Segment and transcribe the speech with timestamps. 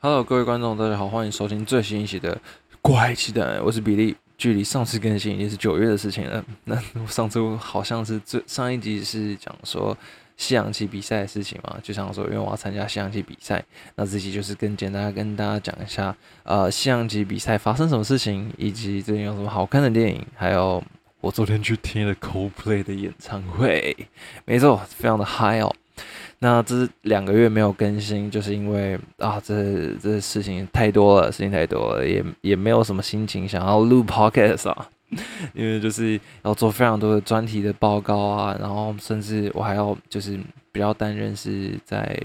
[0.00, 2.34] Hello，各位观众，大家好，欢迎收听最新一期的
[2.82, 4.16] 《怪奇档案》，我是比利。
[4.36, 9.96] 距离上次更新已经是九月的事情了，那我上周好像是最上一集是讲说，
[10.36, 13.64] 西洋棋比赛的事情嘛，就想说因为我要参加西洋棋比赛，
[13.94, 20.82] 那这期就是更简单跟大家讲一下，呃，西洋棋比赛发生什么事情，以及最近有什么好看的电影，还有
[21.20, 23.96] 我昨天去听了 Coldplay 的演唱会，
[24.44, 25.74] 没错，非常的嗨哦。
[26.40, 34.86] 那这两个月没有更新，就是因为啊，这这事情太多了，事情太多了，也也没有什么心情想要录 podcast 啊，
[35.54, 40.38] 因为就是要做非常多的专题的报告啊，然后甚至我还要就是
[40.72, 42.18] 比较担任是在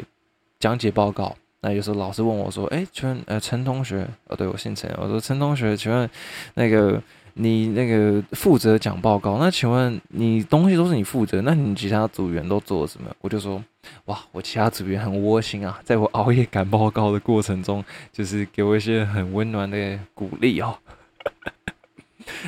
[0.60, 1.36] 讲解报告。
[1.62, 6.10] 那有时候老师问我说：“哎，请问呃陈同学，哦对我姓陈，我说陈同学，请问
[6.56, 7.02] 那个。”
[7.36, 13.10] 你那个负责讲报告，那请问你东西都是你负责，那你其他组员都做了什么？
[13.22, 13.64] 我就说，
[14.08, 17.82] 哇，我其他组员很窝心啊，在我熬夜赶报告的过程中，
[18.12, 20.78] 就是给我一些很温暖的鼓励哦。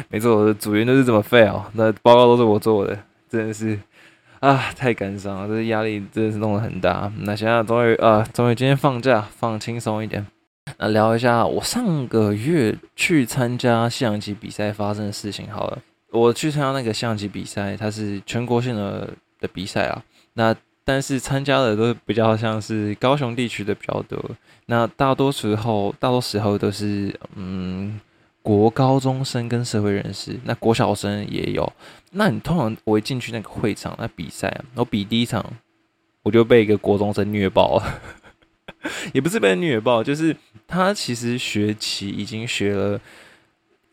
[0.10, 2.98] 没错，我的组员都是这么废哦，那报告都是我做的，
[3.30, 3.80] 真的是
[4.40, 7.12] 啊，太感伤了，这压力真的是弄得很大。
[7.20, 10.26] 那现在终于啊，终于今天放假，放轻松一点。
[10.78, 15.80] 那聊一下我上个月去参加象棋比赛发生的事情好了。
[16.12, 20.04] 我去参加那个象棋比赛，它是全国性的的比赛啊。
[20.34, 24.20] 那但是参加的都比较像是高雄地区的比较多。
[24.66, 28.00] 那大多时候，大多时候都是嗯
[28.44, 31.74] 国高中生跟社会人士，那国小生也有。
[32.12, 35.44] 那你通常我一进去那个会场那比赛啊，我比第一场
[36.22, 38.02] 我就被一个国中生虐爆了。
[39.14, 40.36] 也不是被虐爆，就是
[40.68, 43.00] 他其实学棋已经学了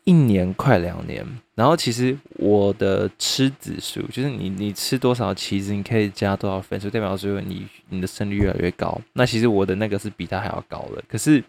[0.04, 8.98] 一年快两年，然后其实我的吃指数，就是你你吃多少棋子，你可以加多少分数，代表说你你的胜率越来越高。
[9.12, 11.42] 那其实我的那个是比他还要高的，可是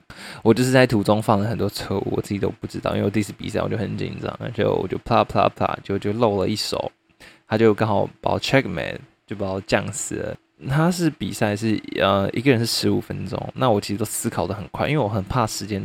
[0.44, 6.92] 我就是在途中犯了很多错误，我自己都不知道，因为我第一次比赛我就很紧张，就我就啪啪啪就就漏了一手，
[7.48, 10.38] 他就刚好把我 checkmate，就把我降死了。
[10.70, 15.82] 他是比赛是呃一个人是十五分钟，那我其实都思考的很快，因为我很怕时间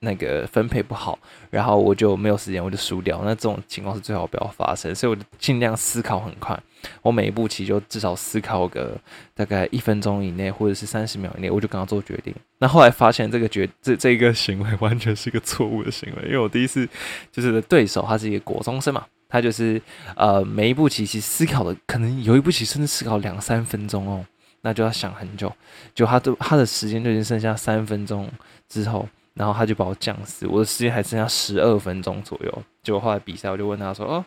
[0.00, 1.18] 那个分配不好，
[1.50, 3.20] 然后我就没有时间我就输掉。
[3.24, 6.58] 那这种情况是最好不要发生，所以我就尽量思考很快。
[7.02, 8.96] 我每一步棋就至少思考个
[9.34, 12.32] 大概一分钟以内，或者是三十秒以内，我就刚刚做决定。
[12.58, 16.88] 那后来发现这个决这这个行为完全是一个错误的行为，因为我第一次
[17.32, 19.04] 就是对手他是一个国中生嘛。
[19.30, 19.78] 他就是
[20.16, 24.24] 呃，每一步棋其实思考的可能有一步棋甚至思考两三分钟哦，
[24.62, 25.52] 那就要想很久。
[25.94, 28.26] 就他都他的时间就已经剩下三分钟
[28.70, 29.06] 之后，
[29.38, 32.62] 然后他就把我降死，我的时间还剩下十二分钟左右。
[32.82, 34.24] 结果后来比赛，我就问他说：“哦，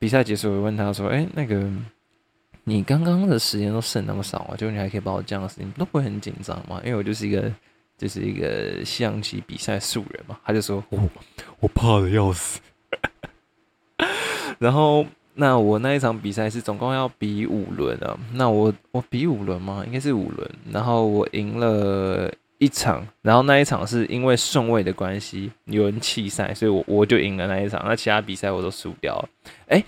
[0.00, 1.70] 比赛结束，我问他说：‘哎，那个
[2.64, 7.52] 你刚刚的时间都剩那么少啊，就你还可以把我降死，你都不会很紧张吗？’因为我就是一个
[7.96, 10.36] 就是一个象棋比赛素人嘛。
[10.44, 10.98] 他就说：‘我
[11.60, 12.58] 我怕的要死。’
[14.58, 18.18] 然后，那我那一场比赛是总共要比五轮啊。
[18.32, 19.84] 那我我比五轮吗？
[19.86, 20.50] 应该是五轮。
[20.72, 27.82] 然后我赢了一场，然后那一场是因为顺位的关系，有人弃赛，所以我我就赢了那一场。
[27.86, 29.28] 那其他比赛我都输掉了。
[29.68, 29.82] 哎，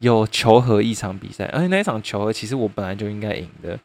[0.00, 3.78] 有求和一场比赛，而且那一场求和其实我本来就应该赢的。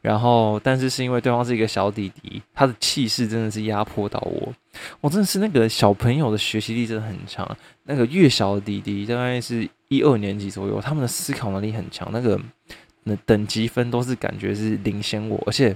[0.00, 4.52] 然后，但是是因为对方是一个小弟弟，他的气势真的是压迫到我。
[5.00, 7.48] 我真的是那个小朋友的学习力真的很强。
[7.84, 12.06] 那个越小的弟弟，大概是一二年级左右，他们的思考能力很强。
[12.12, 12.38] 那个
[13.04, 15.74] 那等级分都是感觉是领先我，而且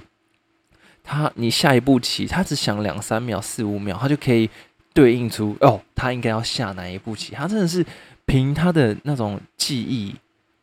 [1.09, 4.49] 他你下一步棋，他只想两三秒、四五秒，他就可以
[4.93, 7.33] 对应出哦，他应该要下哪一步棋。
[7.33, 7.85] 他真的是
[8.25, 10.15] 凭他的那种记忆，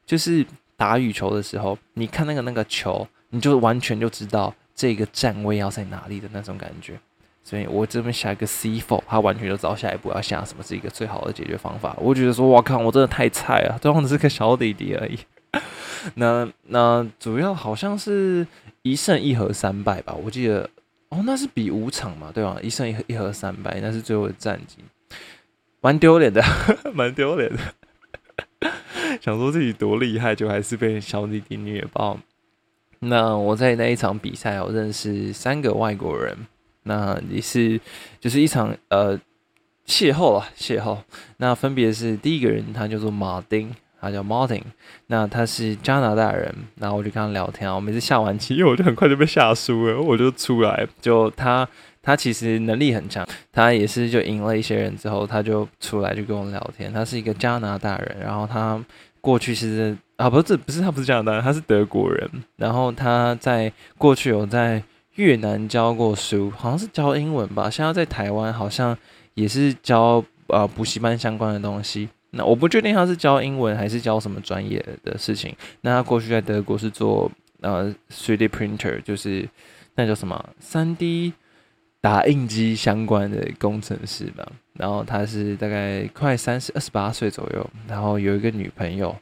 [0.06, 0.46] 就是
[0.76, 3.06] 打羽球的时候，你看那个那个球。
[3.30, 6.98] 你就完全就知道这个站位要在哪里的那种感觉，
[7.42, 11.94] 所以我这边下一个 C four，他完全就知道下一步要下什么是一个最好的解决方法。
[11.98, 15.18] 我觉得说，我靠，我真的太菜了，对方只是个小弟弟而已。
[16.14, 18.46] 那那主要好像是
[18.82, 20.68] 一胜一和三败吧，我记得
[21.08, 22.56] 哦，那是比五场嘛，对吧？
[22.62, 24.78] 一胜一和一和三败，那是最后的战绩，
[25.80, 26.42] 蛮丢脸的，
[26.94, 28.70] 蛮丢脸的。
[29.20, 32.18] 想说自己多厉害，就还是被小弟弟虐爆。
[33.00, 36.36] 那我在那一场比赛，我认识三个外国人，
[36.84, 37.80] 那也是
[38.20, 39.16] 就是一场呃
[39.86, 40.98] 邂逅啊邂逅。
[41.36, 43.74] 那分别是第一个人，他叫做马丁，
[44.06, 44.62] 他叫 Martin，
[45.08, 46.54] 那他是加拿大人。
[46.80, 51.66] 然后我就跟他聊天啊，我每次下完棋， 因为我就很快就被下输了，我就出来，就他
[52.02, 56.92] 他其实能力很强，他也是就赢了一些人之后，他就出来就跟我聊天。
[56.92, 58.82] 他是一个加拿大人，然后他
[59.20, 62.30] 过去是啊，不是这不是他不是加拿大人，他是德国人。
[62.56, 64.82] 然后他在过去有在
[65.16, 67.68] 越南教过书，好像是教英文吧。
[67.68, 68.96] 现在在台湾好像
[69.34, 72.08] 也是教呃补习班相关的东西。
[72.36, 75.54] 那我不确定他是教英文还是教什么专业的事情。
[75.80, 77.30] 那他过去在德国是做
[77.60, 79.48] 呃 3D printer，就是
[79.94, 81.32] 那叫什么三 D。
[81.98, 89.16] 打印机相关的工程师吧，然后他是大概快三十二十八岁左右，然后有一个女朋友，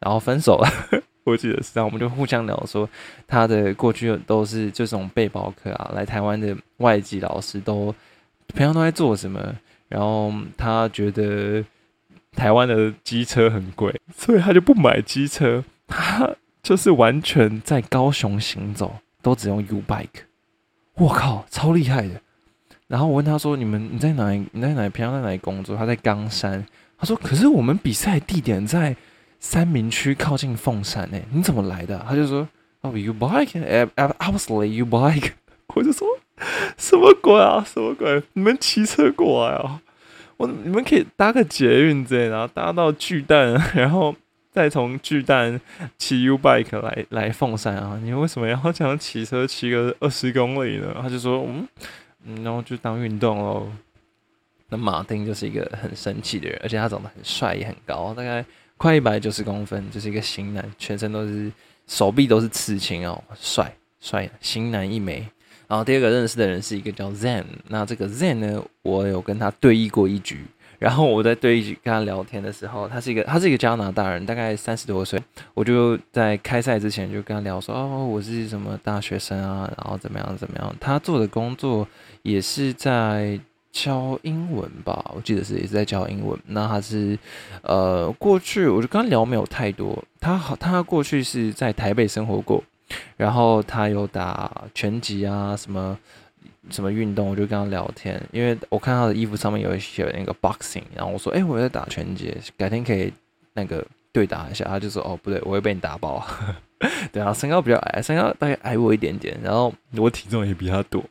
[0.00, 0.68] 然后分手了，
[1.24, 2.86] 我记得是这样，我们就互相聊说
[3.26, 7.94] 他的过去都是这种背包客啊，来台湾的外籍老师都
[8.48, 9.56] 平常都在做什么，
[9.88, 11.64] 然后他觉得
[12.36, 16.30] 台湾的机车很贵， 所以他就不买机车，他
[16.62, 20.24] 就是完全在高雄行走都只用 U bike。
[20.94, 22.20] 我靠，超厉害的！
[22.86, 24.46] 然后我问他说：“你们你在哪里？
[24.52, 24.88] 你在哪里？
[24.90, 26.64] 平常在哪里工作？”他在冈山。
[26.96, 28.94] 他说：“可是我们比赛地点在
[29.40, 32.46] 三明区靠近凤山诶，你怎么来的？”他就说
[32.82, 35.32] ：“哦，you bike？Obviously you bike。”
[35.74, 36.06] 我就说
[36.78, 37.64] ：“什么鬼啊？
[37.66, 38.22] 什么鬼？
[38.34, 39.80] 你们骑车过来啊？
[40.36, 44.14] 我你们可以搭个捷运之类，然后搭到巨蛋，然后。”
[44.54, 45.60] 再从巨蛋
[45.98, 47.98] 骑 U bike 来来凤山啊？
[48.04, 50.96] 你为什么要这样骑车骑个二十公里呢？
[51.02, 51.66] 他就说，嗯
[52.24, 53.66] 嗯，然后就当运动喽。
[54.68, 58.44] 那马丁就是一个很神奇的人，而且他长得很帅，也很高，大概
[58.76, 61.50] 快一百九十公分，就是一个型男，全身都是
[61.88, 65.26] 手臂都是刺青哦，帅帅型男一枚。
[65.66, 70.44] 然后第二个认识的人是一个叫 Zen，那这个 Zen 呢，我有跟他对弈过一局。
[70.80, 75.18] 然后我在对弈跟他聊天的时候，他是一个他是一个加拿大人，大概三十多岁。
[75.54, 80.76] 我就在开赛之前就跟他聊说，哦，我是什么大学生啊，然后怎么样怎么样。
[80.80, 81.88] 他做的工作
[82.22, 83.38] 也是在
[83.72, 86.38] 教英文吧，我记得是也是在教英文。
[86.48, 87.18] 那他是
[87.62, 92.62] 呃过去我就跟他聊没有太多，他好他过去是在台北生活过，
[93.16, 95.98] 然后他有打拳击啊什么。
[96.70, 103.12] 什么运动，我就跟他聊天，因为我看他的衣服上面有写那个 boxing，然后我说，哎，我在打拳击，改天可以
[103.52, 104.64] 那个对打一下。
[104.64, 106.26] 他就说，哦，不对，我会被你打爆。
[107.12, 111.04] 对啊，身高比较矮，身高大概矮我一点点，然后我体重也比他多，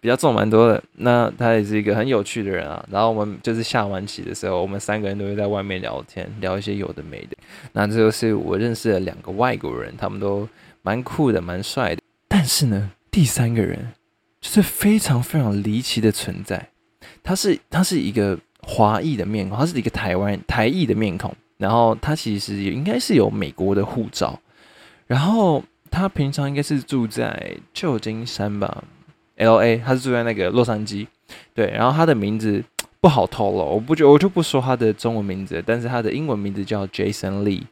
[0.00, 0.80] 比较重蛮多的。
[0.92, 2.86] 那他也是一个很有趣的人啊。
[2.88, 7.36] 然后我们就是下完棋的时候，我们三个人都会在外面聊天，聊一些有的没的。
[7.72, 10.48] 那这就是我认识的两个外国人，他们都
[10.82, 12.02] 蛮酷的，蛮帅的。
[12.28, 13.92] 但是呢，第三个人。
[14.42, 16.70] 就是非常非常离奇的存在，
[17.22, 24.40] 他是他是一个华裔的面孔，他是一个台湾台裔的面孔，然后他其实也应该是有美国的护照，
[25.06, 28.82] 然后他平常应该是住在旧金山吧
[29.36, 31.06] ，L A，他是住在那个洛杉矶，
[31.52, 32.64] 对，然后他的名字
[32.98, 37.64] 不好透露，我不就我就不说他的中文名字，但是他的英文名字叫 Jason Lee，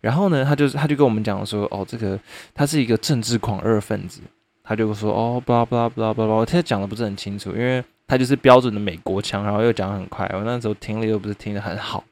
[0.00, 2.18] 然后呢，他就是他就跟我们讲说，哦，这个
[2.54, 4.20] 他是一个政治狂热分子。
[4.62, 12.04] 他就说哦，巴拉巴拉巴拉巴拉，他讲的不是很清楚，因为他就是标准的美国腔，然后又讲很快，我那时候听力又不是听得很好。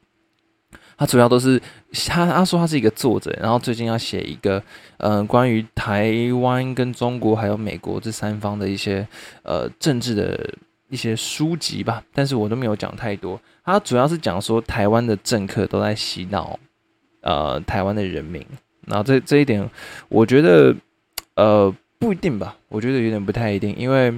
[0.96, 1.62] 他主要都是
[2.08, 4.60] 他他说他是一个作者，然后最近要写一个
[4.96, 6.12] 嗯关于台
[6.42, 9.06] 湾跟中国还有美国这三方的一些
[9.44, 10.52] 呃政治的
[10.88, 13.40] 一些书籍吧，但是我都没有讲太多。
[13.64, 16.58] 他主要是讲说台湾的政客都在洗脑
[17.28, 18.44] 呃台湾的人民，
[18.86, 19.68] 然后这这一点
[20.08, 20.74] 我觉得
[21.36, 21.74] 呃。
[22.00, 24.14] 不一定吧，我觉得有点不太一定，因为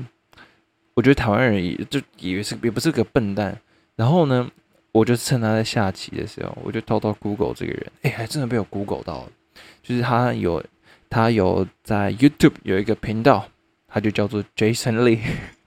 [0.92, 3.58] 我觉得台湾人也就以为是也不是个笨蛋。
[3.96, 4.46] 然后呢，
[4.92, 9.28] 我就趁他在下棋的时候，我就偷偷 Google 这个人，哎，还真的被我 Google 到了。
[9.82, 10.62] 就是他有
[11.08, 13.48] 他有在 YouTube 有一个频道，
[13.88, 15.20] 他就叫做 Jason Lee，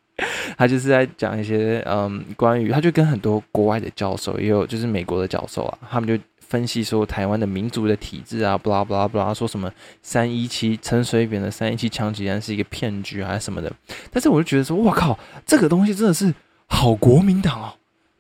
[0.56, 6.24] 他就是在讲一些嗯关于，他就跟很多国外的教授，也有就是美国的教授啊，他们就。
[6.54, 13.74] 分析说台湾的民族的体制啊，不拉不拉不拉，说什么三一七陈水扁的三一七枪击案是一个骗局还是什么的，
[14.12, 15.18] 但是我就觉得说，我靠，
[15.48, 16.32] 这个东西真的是
[16.68, 17.74] 好国民党哦，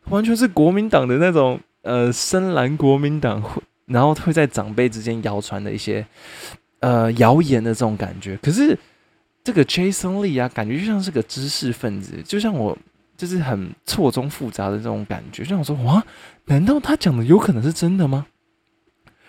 [0.09, 3.39] 完全是国民党的那种呃深蓝国民党，
[3.85, 6.03] 然后会在长辈之间谣传的一些
[6.79, 8.35] 呃谣言的这种感觉。
[8.41, 8.75] 可是
[9.43, 12.75] 这个 Jason Lee 啊，感觉就像是个知识分子，就像我。
[13.15, 16.03] 就是很错综复杂的这种感觉，就想说哇，
[16.45, 18.25] 难道他讲的有可能是真的吗？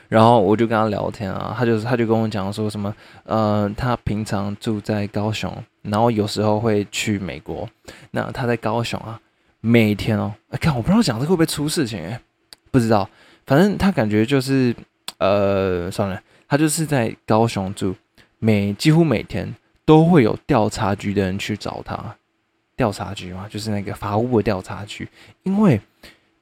[0.08, 5.50] 然后我就跟他聊天啊，他就是他就跟我讲说什么，呃，他平常住在高雄，
[5.82, 7.68] 然后有时候会去美国。
[8.10, 9.18] 那他在高雄啊，
[9.60, 12.20] 每天哦，看我不知道讲这会不会出事情哎，
[12.70, 13.08] 不知道，
[13.46, 14.74] 反正他感觉就是
[15.18, 17.96] 呃，算了，他就是在高雄住，
[18.38, 19.54] 每几乎每天
[19.86, 22.14] 都会有调查局的人去找他。
[22.76, 25.08] 调查局嘛，就是那个法务的调查局，
[25.42, 25.80] 因为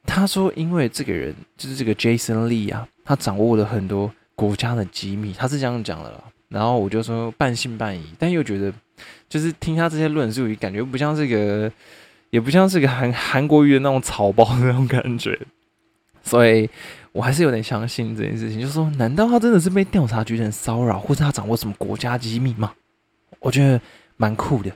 [0.04, 6.22] 他说，因为这个人就是这个 Jason Lee 啊，他掌握了很多国家的机密，他是这样讲的啦。
[6.48, 8.72] 然后我就说半信半疑，但又觉得
[9.28, 11.72] 就是听他这些论述，感觉不像是个，
[12.28, 15.38] 也不像是个韩韩国语的那种草包的那种感觉，
[16.22, 16.68] 所以
[17.12, 18.60] 我还是有点相信这件事情。
[18.60, 22.74] 就说，难道他真的是被调查局的人骚扰，或者他掌握什么国家机密吗？
[23.40, 23.80] 我觉得
[24.16, 24.70] 蛮酷的。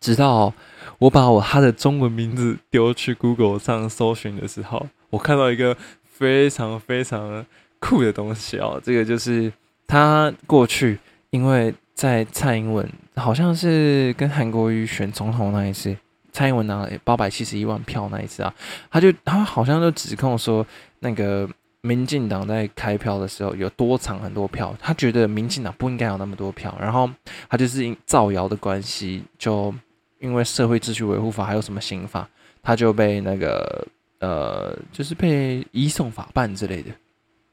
[0.00, 0.52] 直到
[0.98, 7.46] 我把我他的中文名字丢去 Google 上搜寻的时候，我看到一个非常非常
[7.78, 9.52] 酷的东西哦，这个就是。
[9.92, 15.96] 他过去因为在蔡英文好像是跟韩国瑜选总统那一次，
[16.30, 18.54] 蔡英文拿了八百七十一万票那一次啊，
[18.88, 20.64] 他就他好像就指控说
[21.00, 27.10] 那个民进党在开票的时候有多藏很多票，他觉得民进党不应该有那么多票，然后
[27.48, 29.74] 他就是因造谣的关系，就
[30.20, 32.28] 因为社会秩序维护法还有什么刑法，
[32.62, 33.84] 他就被那个
[34.20, 36.90] 呃就是被移送法办之类的，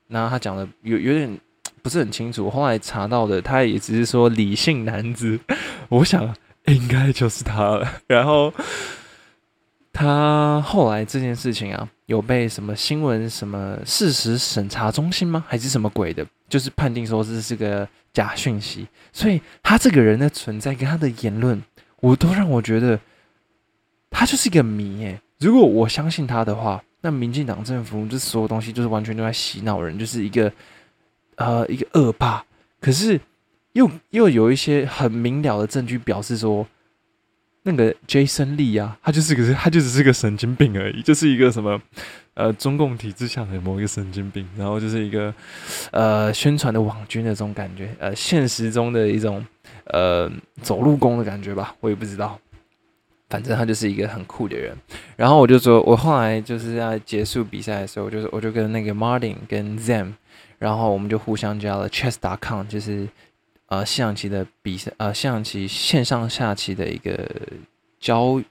[0.07, 1.39] 然后他讲的有有点。
[1.83, 5.39] 不是很清楚，后来查到的，他也只是说理性男子，
[5.87, 7.87] 我想应该就是他了。
[8.07, 8.53] 然后
[9.93, 15.45] 他后来这件事情啊，有被什么新闻、什么事实审查中心吗？
[15.47, 16.25] 还是什么鬼的？
[16.49, 18.85] 就是判定说这是个假讯息。
[19.13, 21.61] 所以他这个人的存在跟他的言论，
[22.01, 22.99] 我都让我觉得
[24.09, 25.03] 他就是一个谜。
[25.03, 30.51] 诶，如果我相信他的话，那民进党政府这所有东西就是完全都在洗脑人，就是一个。
[31.39, 32.43] 呃，一个恶霸，
[32.81, 33.21] 可是
[33.73, 36.65] 又又有一些很明了的证据表示说，
[37.61, 41.79] 那个 Jason Lee 啊，他就是个他就只是个神经病而已，就是一个什么
[42.33, 45.31] 呃中共体制下的某一个神经病，然后就是一个
[45.91, 49.45] 呃宣传的网军的这种感觉，呃现实中的一种
[49.91, 52.39] 呃走路工的感觉吧，我也不知道，
[53.29, 54.75] 反正他就是一个很酷的人。
[55.15, 60.13] 然后我就说，我后来就是在结束比赛的时候，我就是我就跟那个 Martin 跟 Zam。
[60.59, 63.07] 然后我们就互相加了 Chess.com，就是
[63.67, 67.29] 呃象棋的比赛，呃象棋线上下棋的一个
[67.99, 68.41] 交，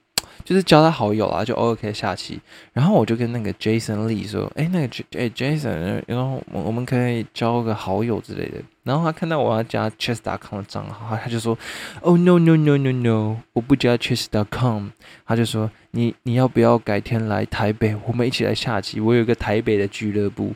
[0.47, 2.41] 就是交他好友啊，就偶尔可以下棋。
[2.73, 8.59] 然后我就跟那个 Jason Lee 说，哎，那个 J 哎 Jason，然后我我们可以交个好友之类的。
[8.85, 11.59] 然后他看到我要加 Chess.com 的账号，他就说，
[12.01, 14.91] 哦 no no no no no，我不加 Chess.com。
[15.27, 19.01] 他就说，你你要不要改天来台北，我们一起来下棋？
[19.01, 20.55] 我有一个台北的俱乐部。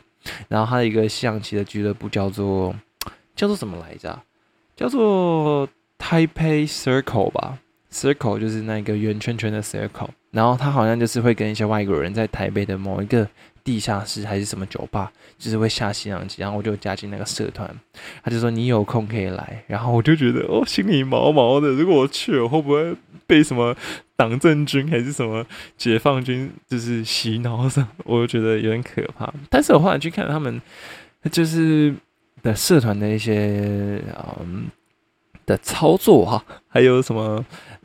[0.49, 2.73] 然后他的一个象棋的俱乐部叫做
[3.35, 4.17] 叫做什么来着？
[4.77, 5.69] 叫做
[5.99, 7.59] taipe Circle 吧
[7.93, 10.11] ，Circle 就是那个圆圈圈的 Circle。
[10.31, 13.29] 然后他好像就是会跟一些外国人在台北的某一个
[13.65, 16.41] 地下室还是什么酒吧，就是会下西洋棋。
[16.41, 17.69] 然后我就加进那个社团，
[18.23, 19.65] 他就说你有空可以来。
[19.67, 21.69] 然后我就觉得哦，心里毛毛的。
[21.71, 22.95] 如果我去，我会不会
[23.27, 23.77] 被什么？
[24.17, 25.47] 党政军还是什么
[25.79, 29.33] 解放军，就是洗脑上，我就觉得有点可怕。
[29.49, 30.61] 但是我后来去看他们，
[31.33, 31.95] 就是
[32.43, 33.99] 的社团的一些
[34.39, 34.67] 嗯
[35.47, 37.43] 的操作哈，还有什么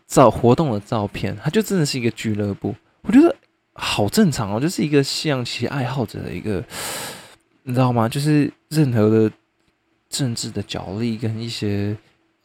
[0.08, 2.76] 照活动的照片，它就真的是一个俱乐部。
[3.02, 3.36] 我觉得
[3.74, 6.64] 好正常哦，就是一个西洋棋爱好者的一个，
[7.64, 8.08] 你知道吗？
[8.08, 9.32] 就是任何的
[10.10, 11.96] 政治的角力跟一些。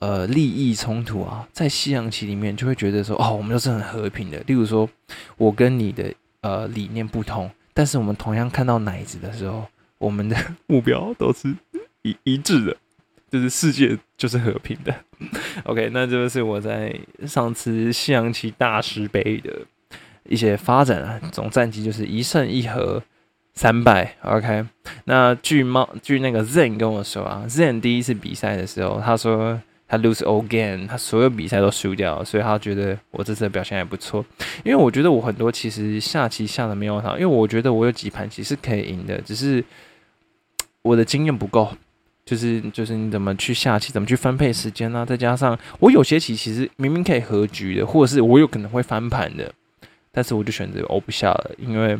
[0.00, 4.38] 呃，利益冲突啊，在西洋棋里面就会觉得说，哦，我们都是很和平的。
[4.46, 4.88] 例如说，
[5.36, 9.66] 我跟你的呃理念不同，但是我们同样看到奶子的时候，
[9.98, 10.34] 我们的
[10.66, 11.54] 目标都是
[12.00, 12.74] 一一致的，
[13.30, 14.94] 就是世界就是和平的。
[15.64, 16.94] OK，那这个是我在
[17.26, 19.50] 上次西洋棋大师杯的
[20.28, 23.02] 一些发展啊，总战绩就是一胜一和
[23.54, 24.16] 三败。
[24.22, 24.64] OK，
[25.04, 29.60] 那据猫据那个 Zen 跟我说啊，Zen 第一次比赛的时候，他说。
[29.92, 34.24] 他 lose all game，他所有比赛都输掉，所以他觉得我这次的表现还不错。
[34.62, 39.64] 因为我觉得我很多其实下棋下的没有好，因为我觉得我有几盘棋是可以赢的，只是
[40.82, 41.76] 我的经验不够。
[42.24, 45.04] 就是就是你怎么去下棋，怎么去分配时间呢？
[45.04, 49.52] 再加上我有些棋其实明明可以和局的，或者是我有可能会翻盘的，
[50.12, 51.98] 但是我就选择欧不下了，因为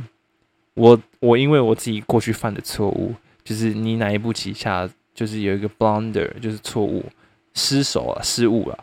[0.74, 7.04] 我我因为我自己过去犯的错误，就是你哪一步棋下就是有一个 blunder，就是错误。
[7.52, 8.78] 失手啊，失误了，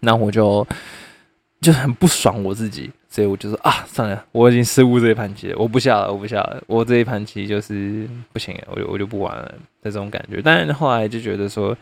[0.00, 0.66] 那我就
[1.60, 9.54] 就很不爽我自己，所以我就说啊，算了，我已经失误这一盘棋，我不下了，我不下了，我这一盘棋就是不行，我就我就不玩了，
[9.90, 10.40] 这种感觉。
[10.42, 11.76] 但是后来就觉得说，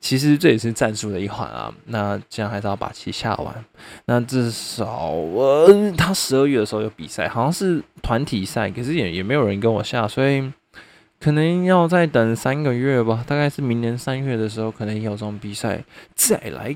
[0.00, 1.72] 其实这也是战术的一环啊。
[1.86, 3.54] 那这样还是要把棋下完。
[4.06, 10.50] 那至少我他十二月的时候有比赛，好像是团体赛，可是也也没有人跟我下，所以
[11.18, 16.74] 可能要再等三个月吧，大概是明年三月的时候，可能有这种比赛，再来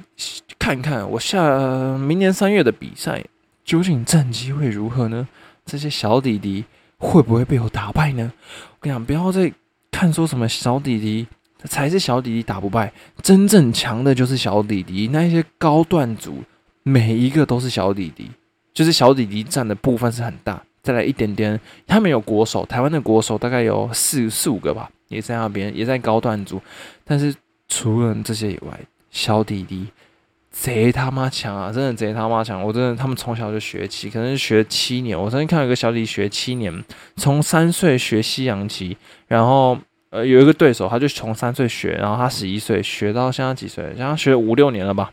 [0.59, 3.25] 看看我下、明年三月的比赛
[3.65, 5.27] 究竟战绩会如何呢？
[5.65, 6.63] 这些小弟弟
[6.99, 8.31] 会不会被我打败呢？
[8.71, 9.51] 我跟你讲，不要再
[9.95, 11.25] 看说什么小弟弟
[11.67, 16.43] 才是小弟弟打不败，真正强的就是小弟弟，那一些高段组
[16.83, 18.29] 每一个都是小弟弟，
[18.73, 20.61] 就是小弟弟占的部分是很大。
[20.83, 26.61] 再来一点点，他们有国手，台湾的国手大概有四四五个吧，也在那边，也在高段组。
[27.05, 27.33] 但是
[27.69, 28.81] 除了这些以外，
[29.13, 29.87] 小弟弟
[30.57, 31.73] 贼他妈强啊！
[31.73, 32.63] 真的贼他妈强！
[32.63, 35.21] 我真的他们从小就学棋，可能是学七年。
[35.21, 36.85] 我曾经看到一个小弟弟学七年，
[37.17, 38.97] 从三岁学西洋棋，
[39.27, 39.77] 然后
[40.11, 43.85] 呃有一个对手，他就从三岁学，然后他十一岁学到现在几岁？
[43.97, 45.11] 现在学五六年了吧？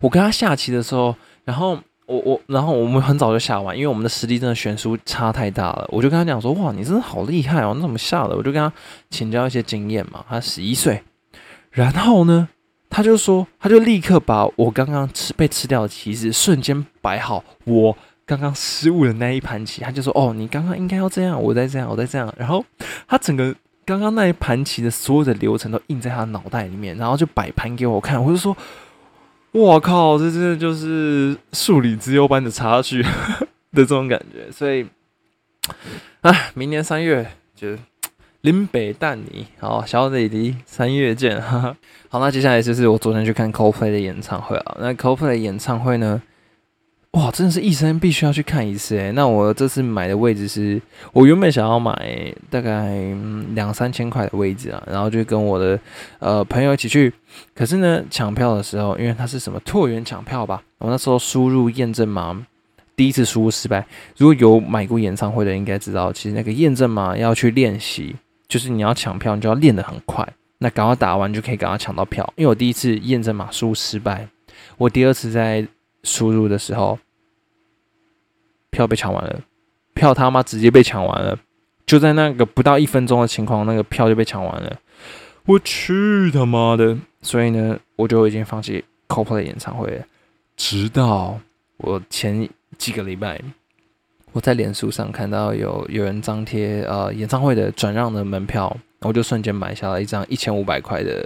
[0.00, 1.14] 我跟他下棋的时候，
[1.44, 1.78] 然后。
[2.06, 5.88] 我我，然后我们很早就下完，因为我们的实力真的悬殊差太大了。
[5.90, 8.70] 我就跟他讲说：“哇，你真的好厉害哦，你怎么下的？”我就跟他
[9.08, 10.22] 请教一些经验嘛。
[10.28, 11.02] 他十一岁，
[11.70, 12.46] 然后呢，
[12.94, 22.64] 他就说，他就立刻把我刚刚吃被吃掉的棋子瞬间摆好，我刚刚失误的那一盘棋，他就说：“哦，你刚刚应该要这样，我再这样，我再这样。”然后
[23.08, 23.52] 他整个
[23.84, 28.56] 刚刚那一盘棋的所有的流程都印在他脑袋里面，然后就摆盘给我看，我就说。
[29.50, 33.08] 我靠，这真的就是数理之优般的差距的
[33.72, 34.84] 这种感觉，所以，
[36.22, 37.24] 哎，明年三月
[37.54, 37.76] 就
[38.44, 41.74] 林北蛋你，好，小弟弟三月见，哈哈。
[42.10, 46.20] 好，那接下来就是我昨天去看 Coldplay 的演唱会啊，那 Coldplay 演唱会呢？
[47.12, 49.10] 哇，真的是一生必须要去看一次诶。
[49.12, 50.78] 那我这次买的位置是
[51.14, 53.14] 我原本想要买大概
[53.54, 55.80] 两三千块的位置啊，然后就跟我的
[56.18, 57.10] 呃朋友一起去。
[57.54, 62.44] 可是呢，抢票的时候，因为它是什么拓元抢票吧，我那时候输入验证码，
[62.94, 63.86] 第一次输入失败。
[64.18, 68.14] 如果有买过演唱会的，应该知道，其实那个验证码要去练习，
[68.48, 70.26] 就是你要抢票，你就要练得很快。
[70.58, 72.32] 那赶快打完就可以赶快抢到票。
[72.36, 74.28] 因为我第一次验证码输入失败，
[74.78, 75.66] 我第二次在
[76.02, 76.98] 输入的时候。
[78.70, 79.40] 票被抢完了，
[79.94, 81.38] 票他妈直接被抢完了，
[81.86, 84.80] 就在那个不到一分钟的情况，那个票就被抢完了。
[85.46, 86.98] 我去他妈的！
[87.22, 90.04] 所以呢，我就已经放弃 Coldplay 演唱会了。
[90.56, 91.38] 直到
[91.76, 93.40] 我前几个礼拜，
[94.34, 101.24] 我在脸书上看到有有人张贴呃演唱会的转让的门票，我就瞬间买下了一张一千五百块的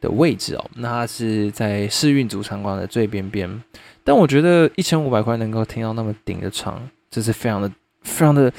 [0.00, 0.64] 的位置哦。
[0.76, 3.62] 那它是在世运主场馆的最边边。
[4.04, 7.68] 但我觉得一千五百块能够听到那么顶的场，这是非常的、
[8.02, 8.50] 非常的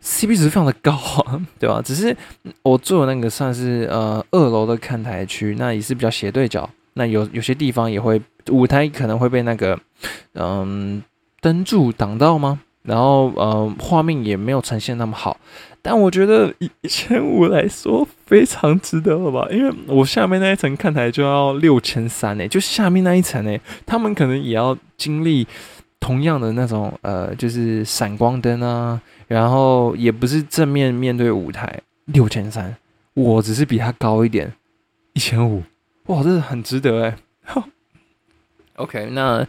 [0.00, 1.82] CP 值非常的高啊，对吧？
[1.84, 2.16] 只是
[2.62, 9.76] 我坐的那个算是呃二楼的看台区，那也是比较斜对角，那有有些地方也会舞台可能会被那个
[10.34, 11.02] 嗯
[11.40, 12.60] 灯柱挡到吗？
[12.82, 15.36] 然后呃画面也没有呈现那么好。
[15.82, 19.48] 但我觉得一一千五来说非常值得了吧？
[19.50, 25.46] 因为我下面那一层看台就要六千三呢，就下面那一层呢，他们可能也要经历
[25.98, 32.76] 同样的那种呃，就是闪光灯啊，然后也不是正面面对舞台，六千三，
[33.14, 34.52] 我只是比他高一点，
[35.14, 35.62] 一千五，
[36.08, 37.16] 哇，这是很值得哎。
[38.80, 39.46] OK，那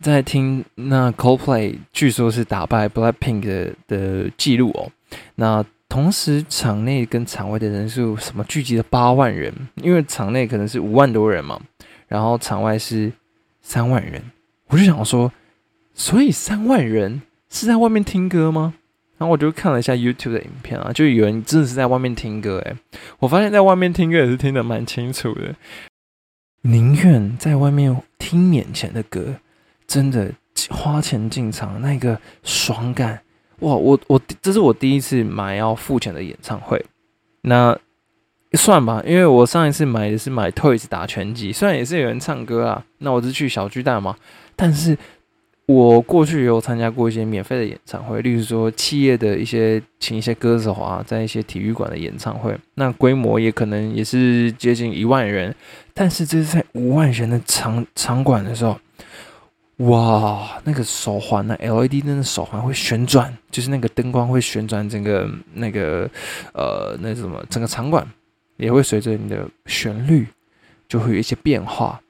[0.00, 4.90] 在听那 Coldplay 据说是打败 Blackpink 的的记录哦，
[5.34, 5.64] 那。
[5.86, 11.60] 同时，场内跟场外的人数什么聚集了八万人，因为场内可能是五万多人嘛，
[12.08, 13.12] 然后场外是
[13.62, 14.20] 三万人。
[14.68, 15.30] 我就想说，
[15.92, 18.74] 所以三万人是在外面听歌吗？
[19.18, 22.76] 然后我就看了一下 YouTube 的影片啊，就有人真的是在外面听歌诶，
[23.20, 25.54] 我发现在外面听歌也是听得蛮清楚的，
[26.66, 29.34] 宁愿在外面听眼前的歌，
[29.86, 30.32] 真的
[30.70, 33.20] 花钱进场那个爽感。
[33.58, 36.82] 哇，我我这是我第一次买要付钱的演唱会，
[37.42, 37.78] 那
[38.52, 44.16] 算吧，因为我上一次买的是买 Toys 打拳击，虽然也是有人唱歌啊，那我是去小巨蛋嘛，
[44.56, 44.96] 但是
[45.66, 55.54] 我过去也有参加过一些免费的演唱会，例如说企业的一些请一些歌手啊，在一些体育馆的演唱会，那规模也可能也是接近一万人，
[55.94, 58.78] 但是这是在五万人的场场馆的时候。
[59.78, 66.08] 哇，那个手环呢？LED 灯的手环会旋转，就是那个灯光会旋转，整个那个
[66.52, 68.06] 呃，那什么，整个场馆
[68.56, 70.28] 也会随着你的旋律
[70.86, 72.00] 就会有一些变化。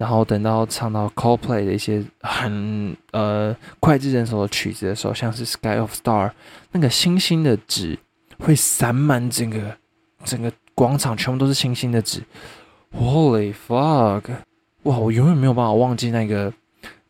[0.00, 6.30] 然后等到唱到 Coldplay 的一些很呃脍炙人口的曲子的时候，像是 Sky of Star，
[6.72, 7.98] 那个星星的纸
[8.38, 9.76] 会散满整个
[10.24, 12.22] 整个广场，全部都是星星的纸。
[12.96, 14.22] Holy fuck！
[14.84, 16.50] 哇，我永远没有办法忘记那个。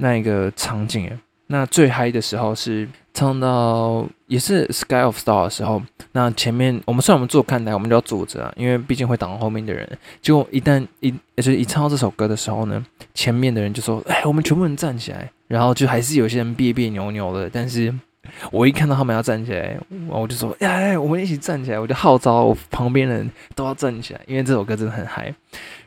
[0.03, 1.11] 那一个场景，
[1.47, 9.89] 那最嗨的时候是唱到也是 Sky of Star 的时候，那前面我们虽然我们坐看台，我们就要坐着啊，因为毕竟会挡后面的人。
[10.23, 17.93] 结果一旦一就是一唱到这首歌的时候呢，前面的人就说：“哎，我们全部人站起来。”然后就还是有些人别别扭扭的，但是
[18.53, 19.79] 我一看到他们要站起来，
[20.09, 25.35] 我就说：“哎，我们一起站起来！”我就号召我旁边人都要站起来，因为这首歌真的很嗨。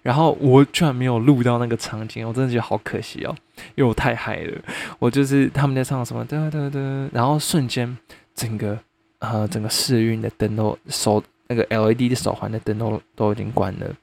[0.01, 3.35] 然后我居然没有录到那个场景，我真的觉得好可惜哦，
[3.75, 4.61] 因为我太嗨了。
[4.99, 6.79] 我就是他们在唱什么哒哒哒，
[7.13, 7.97] 然后瞬间
[8.33, 8.77] 整个
[9.19, 13.95] 呃整个试运的灯都手那个 LED 的手环的灯都都已经关了，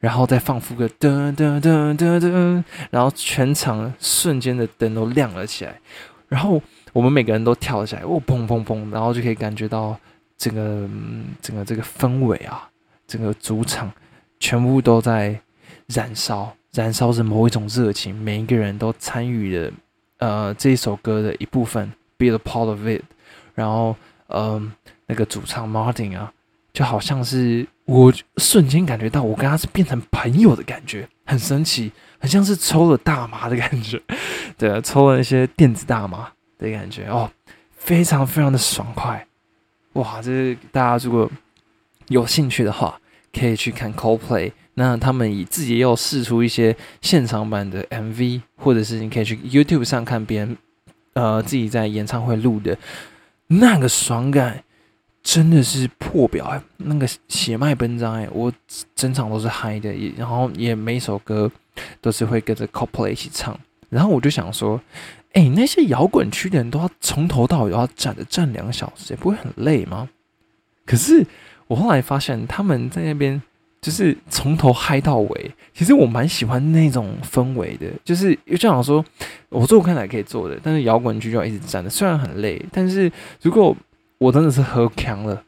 [0.00, 5.78] 然后再放副歌哒哒哒哒哒，然后全场瞬间的灯都亮了起来，
[6.28, 6.60] 然后
[6.94, 9.94] 我们每个人都跳起来，哦砰砰砰，然后就可以感觉到
[10.38, 10.88] 整个
[11.42, 12.66] 整个这个氛围啊，
[13.06, 13.92] 整个主场。
[14.40, 15.40] 全部都在
[15.86, 18.14] 燃烧，燃烧着某一种热情。
[18.14, 19.72] 每一个人都参与了，
[20.18, 23.00] 呃，这一首歌的一部分，be a part of it。
[23.54, 24.70] 然后，嗯，
[25.06, 26.30] 那个主唱 Martin 啊，
[26.74, 34.02] 就好像是我瞬间感觉到，我跟他是变成朋友的感觉，很神奇，很像是抽了大麻的感觉，
[34.58, 36.30] 对啊，抽了一些电子大麻
[36.64, 37.30] 的感觉哦，
[37.76, 39.26] 非常非常的爽快，
[39.92, 40.20] 哇！
[40.22, 41.30] 这大家如果
[42.08, 42.98] 有兴趣的话。
[43.36, 50.56] 可以去看 Coldplay，那他们以自己又试出一些现场版的 MV，或者是你可以去 YouTube 上看别人
[51.14, 52.78] 呃自己在演唱会录的
[53.48, 54.62] 那个爽感，
[55.20, 58.52] 真的是破表哎，那个血脉奔张哎，我
[58.94, 61.50] 整场都是嗨的，也然后也每首歌
[62.00, 64.80] 都是会跟着 Coldplay 一起唱，然后我就想说，
[65.34, 70.08] 哎，那些摇滚区的人都要从头到尾要站着站两小时，也不会很累吗？
[70.84, 71.24] 可是。
[71.66, 73.40] 我后来发现他们在那边
[73.80, 77.86] 就是从头嗨到尾，其实我蛮喜欢那种氛围的。
[78.04, 79.02] 就是就像说，
[79.48, 83.74] 我坐看台可以坐的，但是摇滚区就要一直站着，虽然很累，但是如果
[84.18, 85.42] 我真的是喝强了，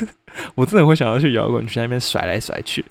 [0.54, 2.84] 我真的会想要去摇滚区那边甩来甩去。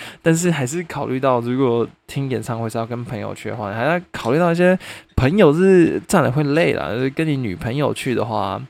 [0.22, 4.78] 但是还是考虑到，如果听演唱会是要跟朋友去的话，还要考虑到一些
[5.16, 8.60] 朋友是站了会累了，就是跟你女朋友去的话，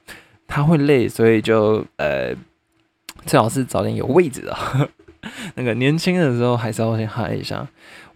[0.46, 2.34] 她会累，所以就呃。
[3.24, 4.56] 最好是找点有位置的，
[5.54, 7.64] 那个年轻的时候还是要先嗨一下，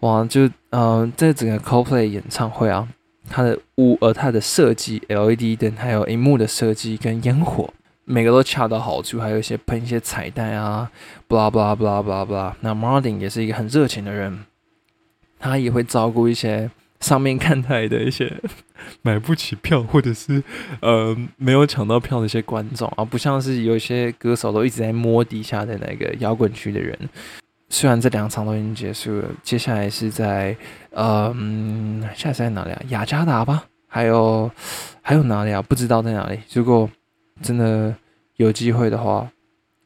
[0.00, 0.24] 哇！
[0.24, 2.88] 就嗯，这整个 CoPlay 演唱会啊，
[3.30, 7.72] 它的舞呃它的设计 LED 灯，还有荧幕的设计跟烟火，
[8.06, 10.90] 每个都恰到好处，还有一些喷一些彩带啊
[11.28, 12.54] ，blah blah blah blah blah。
[12.60, 14.46] 那 Martin 也是一个很热情的人，
[15.38, 16.70] 他也会照顾一些。
[16.98, 18.40] 上面看台的一些
[19.02, 20.42] 买不起票，或者是
[20.80, 26.98] 呃没有抢到票的一些观众啊，不像是有一些歌手都一直在摸底下的那个摇滚区的人。
[27.68, 30.56] 虽然这两场都已经结束了，接下来是在
[30.90, 31.32] 呃，
[32.14, 32.82] 下一在哪里啊？
[32.88, 33.64] 雅加达吧？
[33.86, 34.50] 还有
[35.02, 35.60] 还有哪里啊？
[35.60, 36.40] 不知道在哪里。
[36.54, 36.88] 如果
[37.42, 37.94] 真的
[38.36, 39.28] 有机会的话，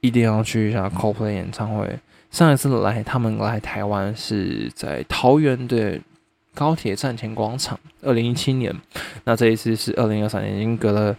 [0.01, 1.99] 一定要去一下 COP 的演唱会。
[2.31, 6.01] 上一次来他们来台湾是在桃园的。
[6.53, 8.75] 高铁站前广场，二零一七年，
[9.23, 11.17] 那这一次是二零二三年，已经隔了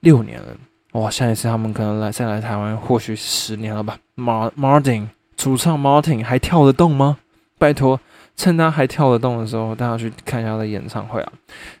[0.00, 0.48] 六年了。
[0.94, 3.96] 哇，下一次他们可能来再来台湾，或许十年了吧。
[4.16, 7.18] Mar Martin 主唱 Martin 还跳得动吗？
[7.58, 7.98] 拜托，
[8.36, 11.32] 趁他还跳得动的时候，大家去看一下他的演唱会啊。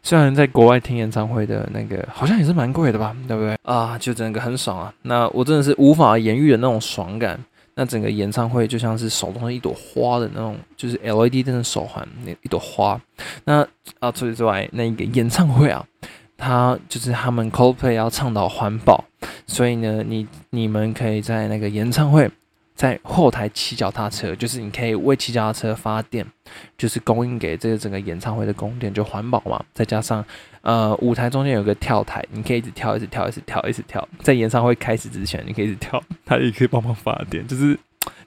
[0.02, 3.56] 虽然在国外听演唱会的那个好像也是蛮贵的吧，对不对？
[3.62, 4.92] 啊，就整个很爽啊。
[5.02, 7.38] 那我真的是无法言喻的那种爽感。
[7.74, 13.00] 那整个演唱会就像是手中的一朵花的那种，就是 LED 灯的手环，那一朵花。
[13.44, 13.66] 那
[13.98, 15.82] 啊，除此之外，那个演唱会啊，
[16.36, 19.02] 它就是他们 Coldplay 要倡导环保，
[19.46, 22.30] 所以呢，你你们可以在那个演唱会。
[22.74, 26.26] 在后台骑脚踏车，就是你可以为骑脚踏车发电，
[26.76, 29.62] 就是供应给这个整个演唱会的供电，就环保嘛。
[29.72, 30.24] 再加上，
[30.62, 34.08] 呃，舞台中间有个跳台，你可以一直跳，一直跳，一直跳，一直跳。
[34.20, 37.78] 在演唱会开始之前，你可以一直跳， 它也可以帮忙发电，就是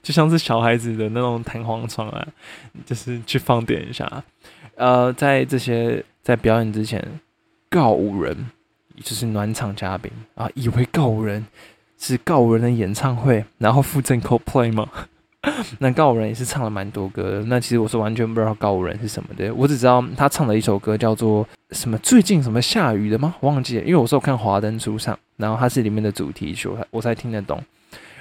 [0.02, 2.26] 就像是小孩子的那种弹簧床啊，
[2.86, 4.24] 就是去放电一下。
[4.76, 7.04] 呃，在这些在表演之前，
[7.68, 8.50] 告五人
[9.02, 11.44] 就是暖场嘉宾啊，以为告五人。
[11.98, 14.88] 是告五人的演唱会，然后附赠 CoPlay 吗？
[15.78, 17.42] 那告五人也是唱了蛮多歌的。
[17.44, 21.96] 那其实我是完全不知道告五人是什么的，我只知道他唱的一首歌叫做什么？
[21.98, 23.32] 最近什么下雨的吗？
[23.42, 27.62] 忘记了，因为我是有看《华灯初上》，然后它是里面的主题曲，我才听得懂。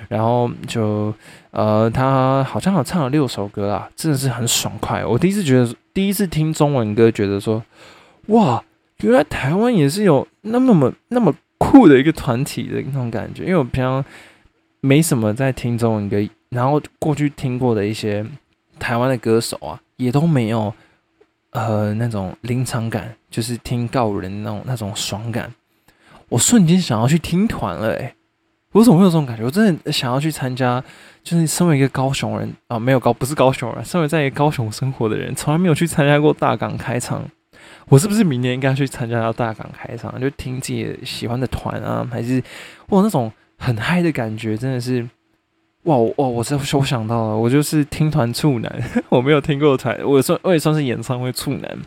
[0.08, 1.12] 然后就
[1.50, 5.04] 呃，他好像有唱了六首歌啊，真的是很爽快。
[5.04, 7.64] 我第一次觉得，第一次听中文歌，觉得说，
[8.28, 8.64] 哇，
[8.98, 11.34] 原来台湾也是有那么那么。
[11.58, 14.04] 酷的一个团体的那种感觉，因为我平常
[14.82, 16.18] 没什么在听中文歌，
[16.50, 18.26] 然后过去听过的一些
[18.80, 20.74] 台湾的歌手啊，也都没有
[21.52, 25.54] 呃那种临场感，就是听告人那种那种爽感。
[26.30, 28.16] 我瞬间想要去听团了、欸，
[28.72, 29.44] 我怎么会有这种感觉？
[29.44, 30.84] 我真的想要去参加，
[31.24, 37.24] 就是身为一个高雄人啊，没有高不是高雄人，身为在一个高雄生活的人，从来没有去参加过大港开场。
[37.90, 42.42] 我是不是明年应该去参加到大港开场，就听自己喜欢的团啊，还是
[42.90, 45.08] 哇那种很嗨的感觉，真的是
[45.84, 46.28] 哇我哇！
[46.28, 51.78] 我这我想到了，我就是听团处男， 我没有听过团，我也算我也算是演唱会处男。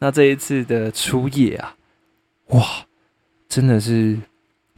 [0.00, 1.76] 那这一次的初夜啊，
[2.48, 2.64] 哇，
[3.48, 4.18] 真的是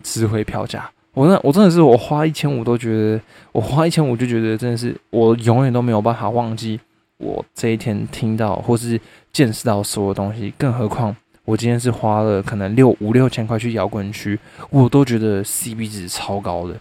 [0.03, 0.91] 值回票价。
[1.15, 3.21] 我那我真的是我花一千五都觉得，
[3.53, 6.79] 我花一千五就觉得真的是我永远都没有办法忘记
[7.17, 9.01] 我这一天听到或是
[9.37, 14.39] 见识到所有东西，更何况我今天是花了可能六五六千块去摇滚区，
[14.71, 16.75] 我都觉得 CP 值超高的。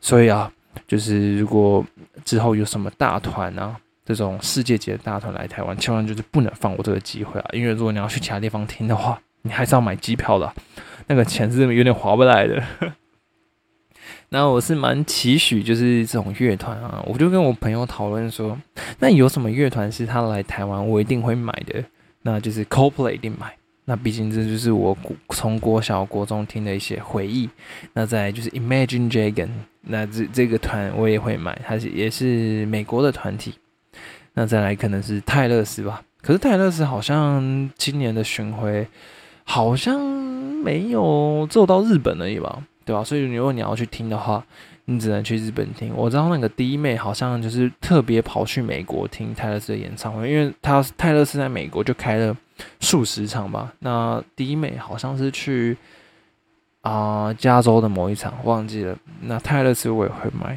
[0.00, 0.50] 所以啊，
[0.88, 1.84] 就是如果
[2.24, 7.50] 之后有什么大团啊，这种世界级的大团来台湾，千万就是不能放过这个机会啊！
[7.52, 10.50] 因为如果你要去其他地方听的话，你还是要买机票的、
[11.08, 12.62] 那个钱是有点划不来的。
[14.30, 18.58] 那我是蛮期许，就是这种乐团啊，我就跟我朋友讨论说，
[18.98, 21.84] 那有什么乐团是他来台湾我一定会买的？
[22.22, 23.56] 那就是 Coldplay 一定买。
[23.84, 27.48] 那毕竟这就是我从国小国中听的一些回忆。
[27.92, 29.48] 那再来就是 Imagine Dragon，
[29.82, 33.54] 那这这个团我也会买，它是也是美国的团体。
[34.34, 38.86] 那再来可能是泰勒斯吧，可是泰勒斯好像今年的巡回
[39.44, 44.42] 好像没有做到日本而已吧，对吧、所以如果你要去听的话，
[44.86, 45.92] 你只能去日本听。
[45.94, 52.34] 我知道那个第一妹好像就是特别跑去美国听泰勒斯的演唱会，因为他泰勒斯在美国就开了
[52.80, 53.72] 数十场吧。
[53.80, 55.76] 那第一妹好像是去
[56.80, 58.96] 啊、加州的某一场，忘记了。
[59.22, 60.56] 那泰勒斯我也会买。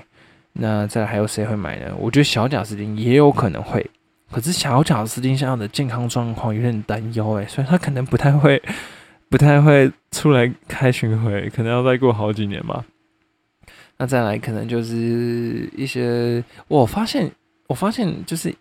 [0.54, 1.94] 那再还有谁会买呢？
[1.98, 3.90] 我觉得小贾斯汀也有可能会，
[4.30, 8.62] 可是小贾斯汀现在的健康状况有点担忧诶，所以他可能不太会，
[9.30, 12.84] 不太会出来开巡回，可能要再过好几年吧。
[13.98, 17.30] 那再来可能就是一些，我发现，
[17.68, 18.54] 我发现就是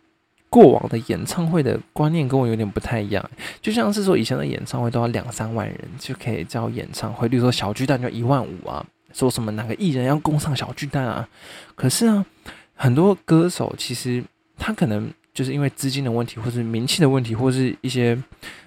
[0.51, 3.31] 过往的演唱会的观念跟我有点不太一样，
[3.63, 11.29] 就像是说以前的演唱会都要两三万人就可以叫演唱会，例如说小巨蛋就一万五啊，说什么哪个艺人要攻上小巨蛋啊，
[11.75, 12.27] 可是啊，
[12.75, 14.23] 很多歌手其实
[14.59, 18.21] 他可能就是因为资金的问题，或是名气的问题，或是一些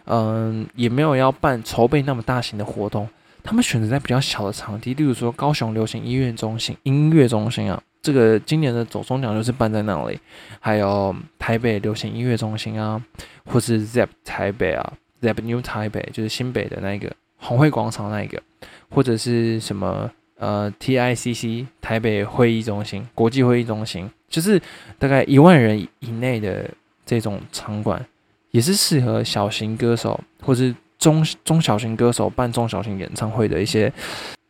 [0.05, 3.05] 嗯、也没有要办筹备那么大型的活动，
[3.43, 10.17] 他们选择在比较小的场地，例如说高雄流行音乐中心音乐中心啊，这个今年的走中奖就是办在那里，
[10.61, 13.03] 还有台北流行音乐中心啊，
[13.43, 18.41] 或是 ZEP 台北啊，ZEP New 台北就是新北的那个红会广场那一个，
[18.89, 20.09] 或者是什么
[20.41, 24.59] 呃 TICC 台北会议中心、国际会议中心，就是
[24.97, 26.67] 大概一万人以内的
[27.05, 28.03] 这种场馆，
[28.49, 33.93] 也是适合小型歌手或是中中小型歌手办中小型演唱会的一些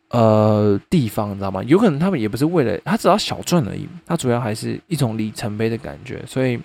[0.08, 1.62] 呃地方，你知道吗？
[1.64, 6.58] 有可能他们也不是为了他只要小赚而已，他主要还是一种里程碑的感觉，所以。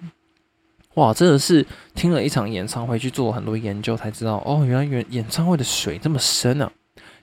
[0.94, 1.63] 哇，真的是
[1.94, 6.72] 听了一场演唱会，去做很多研究，才知道哦，原来演演唱会的水这么深啊！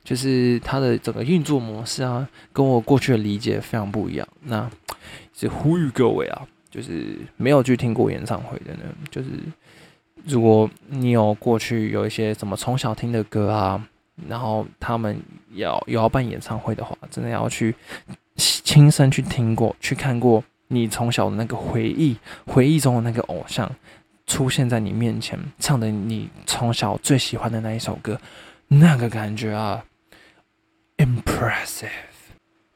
[0.05, 4.29] 就是它的整个运作模式啊，跟我过去的理解非常不一样。
[4.43, 4.71] 那
[5.33, 9.31] 是呼吁各位啊，就是没有去听过演唱会的呢，就是
[10.27, 13.83] 如果你有过去有一些什么从小听的歌啊，
[14.29, 15.19] 然后他们
[15.55, 17.75] 要有要办演唱会的话，真的要去
[18.37, 23.71] 亲身去听过，去看过你从小的那个回忆，回忆中的那个偶像
[24.27, 28.21] 出现在你面前，唱的你从小最喜欢的那一首歌，
[28.69, 29.85] 那个感觉啊
[31.05, 31.90] ，impressive。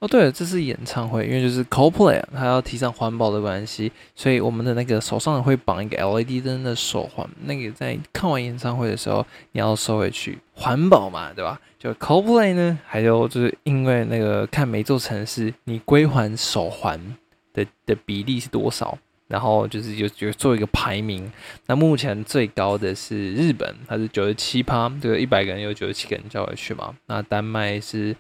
[0.01, 11.61] 哦，对了，这是演唱会，因为就是 Coldplay，它要提倡环保的关系，所以我们的那个手上会绑一个 LED 灯的手环，那个在看完演唱会的时候，你要收回去，环保嘛，对吧？
[11.81, 17.17] 就 Coldplay 呢，还有就是因为那个看每座城市你归还手环
[17.53, 18.97] 的的比例是多少，
[19.29, 21.31] 然后就是有有做一个排名，
[21.67, 28.17] 那目前最高的是日本，它是九十七趴，对一百个人有九十七个人交回去嘛，那丹麦是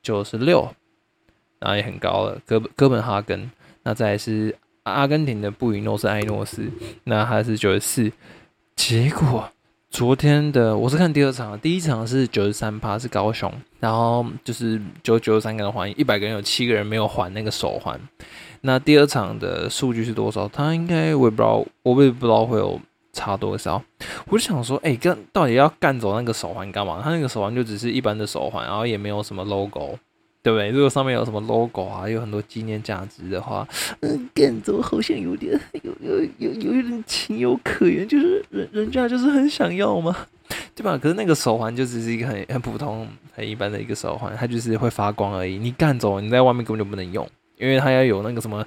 [0.00, 0.72] 九十六。
[1.62, 3.50] 然后也很高了，哥本哥本哈根，
[3.82, 6.66] 那再来是阿根廷的布宜诺斯艾诺斯，
[7.04, 8.10] 那它是九十四。
[8.74, 9.46] 结果
[9.90, 18.00] 昨天的我是看第二场，第一场是九十三趴是高雄，然后就是九九十三个人还，一百个人有七个人没有还那个手环。
[18.62, 20.48] 那第二场的数据是多少？
[20.48, 22.80] 他应该我也不知道，我也不知道会有
[23.12, 23.82] 差多少。
[24.26, 27.00] 我就想说，哎、干到底要干走那个手环干嘛？
[27.02, 29.98] 他那个手环就只是一般的手环，然后也没有什么 logo。
[30.42, 30.70] 对不对？
[30.70, 33.68] 如果上面有什么 logo 啊，有很多纪念价值的话，
[34.00, 40.16] 嗯，干走好像有点有有有有一点情有可原，就是人人家就是很想要嘛。
[40.74, 40.96] 对吧？
[40.96, 45.58] 可是那个手环就只是一个很很普通、很一般的一个手环，它就是会发光而已。
[45.58, 47.28] 你干走，你在外面根本就不能用，
[47.60, 48.66] 因为它要有那个什么，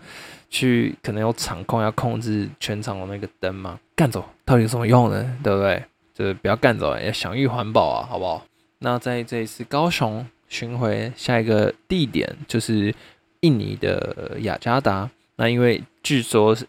[0.49, 3.79] 去可能有场控要控制全场的那个灯嘛。
[3.95, 5.37] 干走到底有什么用呢？
[5.43, 5.83] 对不对？
[6.13, 8.45] 就是不要干走，要享誉环保啊，好不好？
[8.79, 12.93] 那在这一次高雄巡回，下一个地点就是
[13.39, 15.09] 印尼的雅加达。
[15.37, 16.67] 那因为据说是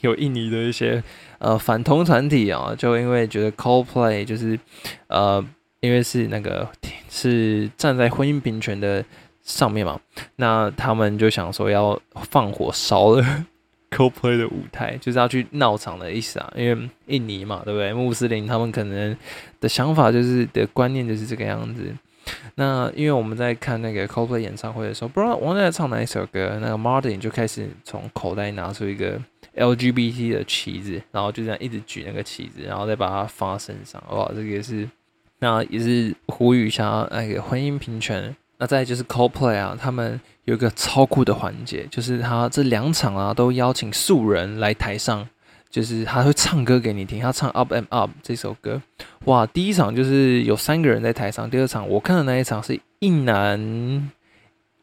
[0.00, 1.00] 有印尼的一些
[1.38, 4.58] 呃反同团体啊，就因为觉得 Coldplay 就是
[5.06, 5.44] 呃，
[5.78, 6.68] 因为是那个
[7.08, 9.04] 是站在婚姻平权的
[9.42, 10.00] 上面嘛，
[10.36, 13.46] 那他们就想说要放火烧了
[13.90, 16.52] Coldplay 的舞台，就是要去闹场的意思啊。
[16.56, 17.92] 因为印尼嘛，对不对？
[17.92, 19.16] 穆斯林他们可能
[19.60, 21.92] 的想法就是的观念就是这个样子。
[22.54, 29.20] 那因为我们在看那个 Coldplay 演唱会的时候，不知道忘记唱哪一首歌，那个 Martin 就开始从口袋拿出一个
[29.56, 34.00] LGBT 的旗子，然后就这样一直举那个旗子，然后再把它放身上。
[34.10, 34.88] 哇，这个也是，
[35.40, 38.36] 那也是呼吁一下那个婚姻平权。
[38.60, 45.28] 那再就是 Coldplay 啊，他们有一个超酷的环节，就是他这两场啊都邀请素人来台上。
[45.70, 48.82] 就是他会唱歌给你听，他唱《Up and Up》这首歌，
[49.26, 49.46] 哇！
[49.46, 54.10] 第一场就是有三个人在台上，第二场我看的那一场是一男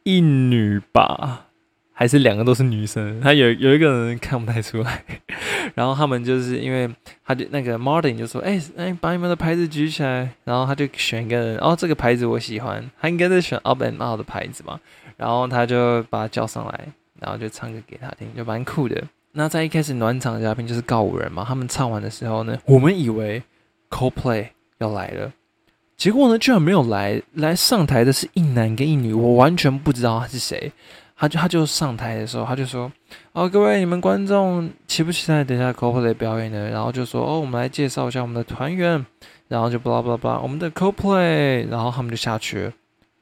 [0.03, 1.46] 一女吧，
[1.99, 3.19] 还是两个都是女生？
[3.21, 5.03] 他有有一个人看不太出来，
[5.73, 6.88] 然后他们就是因为
[7.25, 14.79] 他就那个 Martin 就说：“哎哎，把你们的牌子举起来。”然后他就选一个人，哦，这个牌子我喜欢，他应该是选《Up and Out》的牌子嘛，
[15.17, 16.88] 然后他就把他叫上来，
[17.19, 19.03] 然后就唱歌给他听，就蛮酷的。
[19.31, 23.41] 那在一开始暖场的嘉宾就是告五人嘛，他们唱完的时候呢，我们以为
[23.89, 25.33] CoPlay 要来了，
[25.97, 30.71] 结果呢居然没有来，来上台的是一男跟一女，我完全不知道他是谁。
[31.17, 32.91] 他就他就上台的时候，他就说
[33.34, 39.03] ：“哦，各位你们观众期不期待等下 CoPlay 表演呢？”然后就说：“哦，我们来介绍一下我们的团员。”
[39.49, 42.73] 然后就巴拉巴拉巴拉我们的 CoPlay，然后他们就下去了。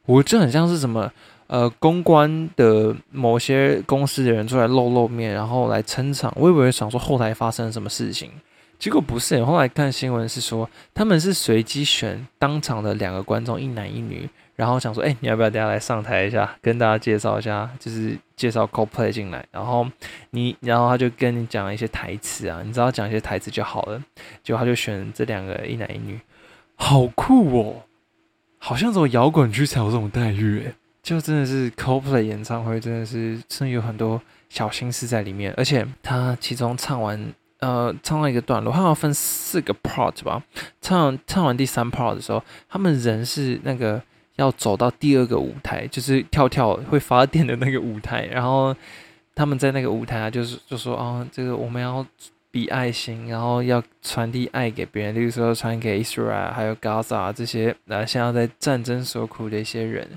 [0.05, 1.11] 我这很像是什么？
[1.47, 6.33] 呃，公关的某些公司的人出来露露面，然后来撑场。
[6.35, 8.31] 我以为想说后台发生了什么事情，
[8.77, 9.43] 结果不是。
[9.43, 19.45] 后来看新闻是说，他们是随机选当场的两个观众，一男一女，然后想说，哎，你要不要大家来上台一下，跟大家介绍一下，就是介绍 CoPlay 进来。
[19.51, 19.87] 然后
[20.31, 24.01] 你，然后他就跟你讲一些台词啊，你知道讲一些台词就好了。
[24.43, 26.19] 结果他就选这两个一男一女，
[26.75, 27.83] 好酷哦，
[28.57, 30.73] 好像只有摇滚区才有这种待遇诶。
[31.01, 37.31] 就真的是 co play 演唱会，真的是真的有很多小心思在里面，而且他其中唱完，
[37.65, 40.43] 呃，唱到一个段落，他要分四个 part 吧，
[40.81, 43.99] 唱唱完第三 part 的时候，他们人是那个
[44.35, 48.75] 要走到第二个舞台，就是跳跳会发电的那个舞台，然后
[49.33, 52.05] 他们在那个舞台啊，就是就说啊，这个我们要
[52.51, 60.07] 比爱心，然后要传递爱给别人，例如说传给 Israel 还有 Gaza 这些，呃，现在在战争所苦的一些人。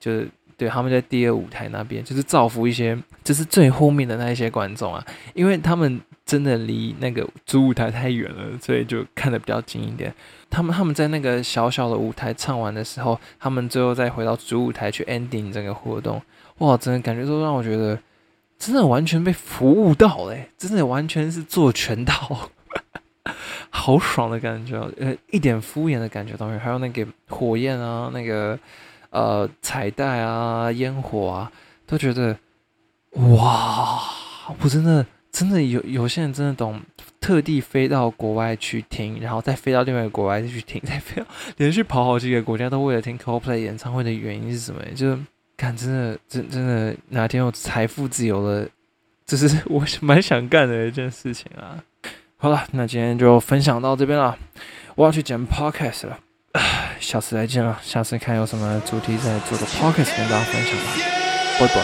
[0.00, 0.24] 就
[0.60, 2.94] 对他们在第二舞台那边，就是造福一些，
[3.24, 10.14] 就是最后面的那一些观众啊，因为他们真的离那个主舞台太远了，所以就看得比较近一点。
[10.50, 16.20] 他们他们在那个小小的舞台唱完的时候，他们最后再回到主舞台去 ending 这个活动，
[16.58, 17.98] 哇，真的感觉都让我觉得
[18.58, 22.50] 真的完全被服务到嘞，真的完全是做全套，
[23.70, 28.58] 好爽的感觉，呃，一点敷衍的感觉都没有，还有那个火焰啊，那个。
[29.10, 31.52] 呃，彩带啊，烟火啊，
[31.86, 32.36] 都觉得
[33.12, 34.00] 哇！
[34.62, 36.80] 我真的真的有有些人真的懂，
[37.20, 41.22] 特地飞到国外去听，然后再飞到另外一个国外再去听，再飞
[41.56, 44.82] 连续跑好几个国家，都为了听 Coldplay 演唱会的原因是什么？
[44.94, 45.18] 就是
[45.56, 48.66] 看真的真真的哪天我财富自由了，
[49.26, 51.82] 这是我蛮想干的一件事情啊！
[52.36, 54.38] 好了，那今天就分享到这边了，
[54.94, 56.18] 我要去剪 Podcast 了。
[56.98, 60.84] 下次再见了，下次看有什么主题再做个 p o c k e t 跟大家分享吧，
[61.60, 61.80] 拜拜。